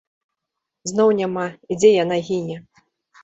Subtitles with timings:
[0.91, 1.45] Зноў няма,
[1.75, 2.57] і дзе яна гіне!